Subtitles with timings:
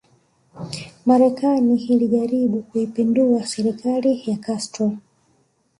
[1.05, 4.97] Marekani ilijaribu kuipindua serikali ya Castro